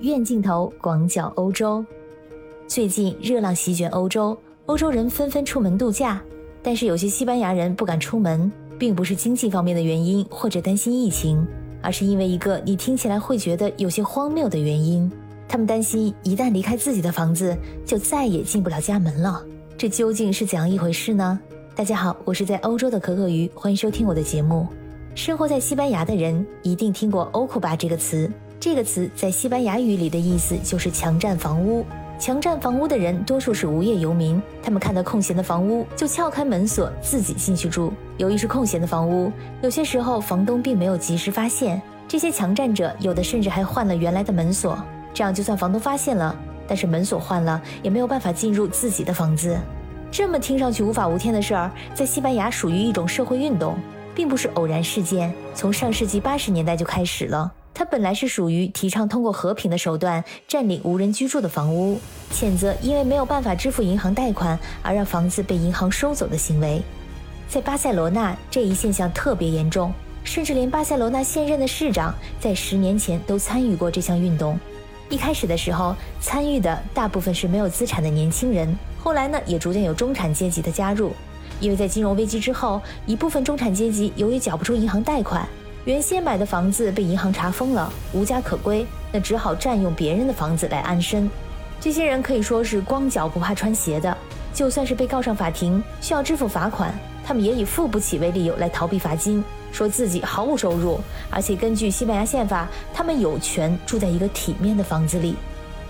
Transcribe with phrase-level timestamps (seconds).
[0.00, 1.84] 院镜头广角欧洲。
[2.66, 4.36] 最近热浪席卷欧洲，
[4.66, 6.22] 欧洲人纷纷出门度假，
[6.62, 11.46] 但是有些西班牙人不敢出门，并不是经济方面的原因或者担心疫情，
[11.80, 15.10] 而是因为一个你听起来会觉得有些荒谬的原因。
[15.48, 17.56] 他们担心一旦离开自己的房子，
[17.86, 19.42] 就再也进不了家门了。
[19.78, 21.38] 这究竟是怎样一回事呢？
[21.74, 24.66] 大家好，我是在欧洲的可可鱼，欢迎收听我的节目。
[25.14, 31.84] 生活在西班牙的人一定听过 “ocupa” 这个词，这个词在西班牙语里的意思就是强占房屋。
[32.18, 37.92] 强占房屋的人多数是无业游民，他们看到空闲的房屋就撬开门锁自己进去住。
[38.16, 46.34] 由于是空闲的房屋，有些时候房东并没有及时发现，这些强占者有的甚至还换了原来的门锁，这样就算房东发现了，
[46.66, 49.54] 但是门锁换了也没有办法进入自己的房子。
[50.10, 53.76] 这么听上去无法无天的事儿，在西班牙属于一种社会运动，
[54.14, 57.52] 并不是偶然事件，从上世纪八十年代就开始了。
[57.78, 62.00] 它本来是属于提倡通过和平的手段占领无人居住的房屋，
[62.32, 66.80] 谴责因为没有办法支付银行贷款而让房子被银行收走的行为。
[67.50, 69.92] 在巴塞罗那，这一现象特别严重，
[70.24, 74.58] 甚至连巴塞罗那现任的市长在十年前都参与过这项运动。
[75.10, 81.12] 一开始的时候，参与的大部分是没有资产的年轻人，后来呢，也逐渐有中产阶级的加入，
[81.60, 85.46] 因为在金融危机之后，一部分中产阶级由于缴不出银行贷款。
[85.86, 91.30] 原先买的房子被银行查封了，无家可归，那只好占用别人的房子来安身。
[91.78, 94.16] 这些人可以说是光脚不怕穿鞋的，
[94.52, 96.92] 就算是被告上法庭，需要支付罚款，
[97.24, 100.98] 他们也以付不起为理由来逃避罚金，说自己毫无收入，
[101.30, 105.36] 而且根据西班牙宪法，他们有权住在一个体面的房子里。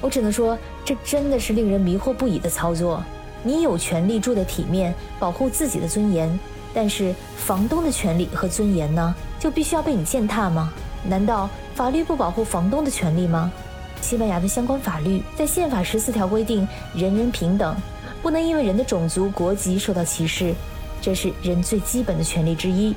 [0.00, 3.04] 我只能说，这真的是令人迷惑不已的操作。
[3.42, 6.40] 你有权利住得体面，保护自己的尊严。
[6.74, 10.72] 但是房东的权利和尊严呢，就必须要被你践踏吗？
[11.04, 13.50] 难道法律不保护房东的权利吗？
[14.00, 17.76] 西班牙的相关法律在宪法十四条规定人人平等，
[18.22, 20.54] 不能因为人的种族、国籍受到歧视，
[21.00, 22.94] 这是人最基本的权利之一。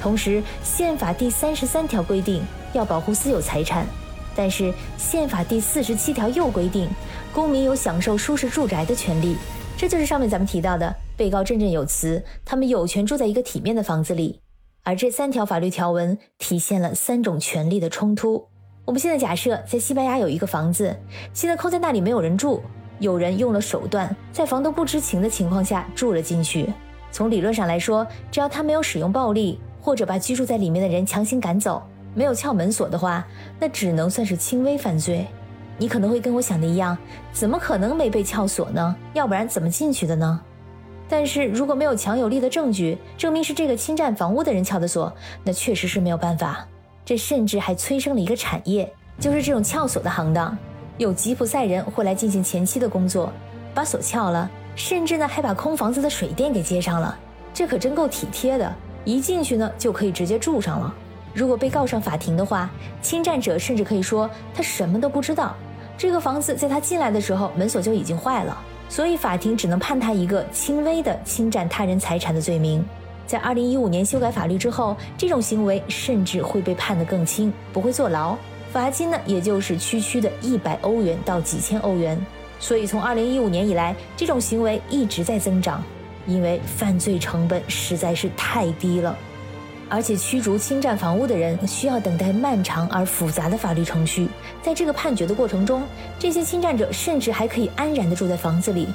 [0.00, 3.86] 同时，宪法第三十三条规定要保护私有财产，
[4.34, 6.88] 但是宪法第四十七条又规定
[7.32, 9.36] 公民有享受舒适住宅的权利。
[9.76, 10.94] 这就是上面咱们提到的。
[11.16, 14.40] 被告振振有词，他们有权住在一个体面的房子里，
[14.82, 18.46] 而这三条法律条文体现了三种权利的冲突。
[18.84, 20.96] 我们现在假设在西班牙有一个房子，
[21.32, 22.62] 现在空在那里没有人住，
[23.00, 26.72] 有人用了手段，在房东不知情的情况下住了进去。
[27.10, 31.82] 从理论上来说，只要他没有使用暴力，或者把居住在里面的人强行赶走，
[32.14, 33.26] 没有撬门锁的话，
[33.58, 35.26] 那只能算是轻微犯罪。
[35.78, 36.96] 你可能会跟我想的一样，
[37.32, 38.94] 怎么可能没被撬锁呢？
[39.14, 40.40] 要不然怎么进去的呢？
[41.08, 45.12] 但是如果没有强有力的证据证明是这个侵占房屋的人撬的锁，
[45.44, 46.66] 那确实是没有办法。
[47.04, 50.56] 这甚至还催生了一个产业，就是这种撬锁的行当。
[50.98, 53.32] 有吉普赛人会来进行前期的工作，
[53.72, 57.16] 把锁撬了，甚至呢还把空房子的水电给接上了。
[57.54, 58.74] 这可真够体贴的，
[59.04, 60.92] 一进去呢就可以直接住上了。
[61.32, 62.68] 如果被告上法庭的话，
[63.00, 65.54] 侵占者甚至可以说他什么都不知道，
[65.96, 68.58] 这个房子在他进来的时候门锁就已经坏了。
[68.88, 72.84] 所以法庭只能判他一个轻微的侵占他人财产的罪名。
[73.26, 78.36] 在二零一五年修改法律之后，这种行为甚至会被判得更轻，不会坐牢，
[78.72, 82.16] 罚金呢也就是区区的一百欧元到几千欧元。
[82.60, 85.82] 所以从二零一五年以来，这种行为一直在增长，
[86.26, 89.16] 因为犯罪成本实在是太低了。
[89.88, 94.28] 而且驱逐侵占房屋的人需要等待漫长而复杂的法律程序，
[94.62, 95.82] 在这个判决的过程中，
[96.18, 98.88] 这些侵占者甚至还可以安然地住在房子里。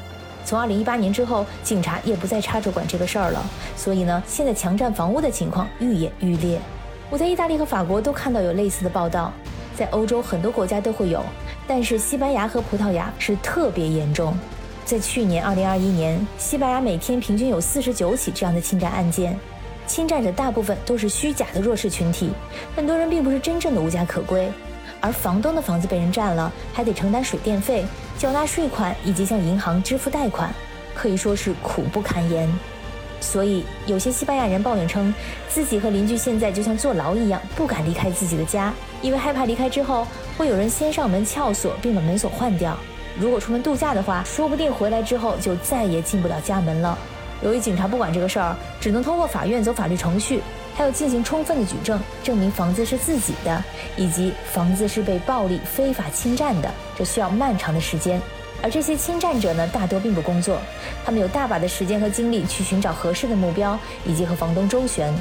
[0.44, 3.46] 从二零一八年之后，警察也不再插手管这个事儿了，
[3.78, 6.60] 所以呢，现在强占房屋的情况愈演愈烈。
[7.10, 9.32] 我在意大利和法国都看到有类似的报道，
[9.76, 11.24] 在欧洲很多国家都会有，
[11.68, 14.36] 但是西班牙和葡萄牙是特别严重。
[14.84, 19.40] 在去年二零二一年，西班牙每天平均有四十九起这样的侵占案件。
[19.92, 22.30] 侵占者大部分都是虚假的弱势群体，
[22.74, 24.50] 很多人并不是真正的无家可归，
[25.02, 27.84] 而房东的房子被人占了，还得承担水电费、
[28.18, 30.50] 缴纳税款以及向银行支付贷款，
[30.96, 32.50] 可以说是苦不堪言。
[33.20, 35.14] 所以，有些西班牙人抱怨称，
[35.50, 40.08] 自己和邻居现在就像坐牢一样，不敢离开自己的家，因为害怕离开之后
[40.38, 42.78] 会有人先上门撬锁，并把门锁换掉。
[43.20, 46.98] 如果出门度假的话，说不定回来之后就再也进不了家门了。
[47.42, 50.42] 由于警察不管这个事儿，只能通过法院走法律程序，
[50.76, 53.64] 还要进行充分的举证，证明房子是自己的，
[53.98, 58.22] 以及房子是被暴力非法侵占的，这需要漫长的时间。
[58.64, 60.60] 而这些侵占者呢，大多并不工作，
[61.04, 65.12] 他们有大把的时间和精力去寻找合适的目标，以及和房东周旋。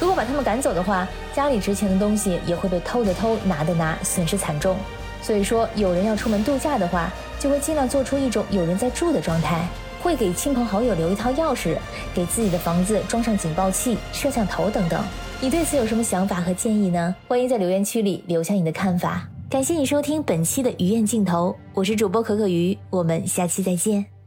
[0.00, 4.76] 如果把他们赶走的话，家里值钱的东西也会被偷的偷，拿的拿，损失惨重。
[5.22, 9.66] 所以说，有人要出门度假的话，就会尽量做出一种有人在住的状态，
[10.00, 11.76] 会给亲朋好友留一套钥匙，
[12.14, 15.02] 给自己的房子装上警报器、摄像头等等。
[15.40, 17.14] 你对此有什么想法和建议呢？
[17.28, 19.28] 欢迎在留言区里留下你的看法。
[19.48, 24.17] 感谢你收听本期的鱼宴镜头，我是主播可可鱼，我们下期再见。